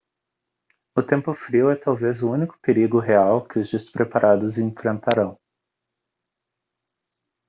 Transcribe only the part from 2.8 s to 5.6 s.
real que os despreparados enfrentarão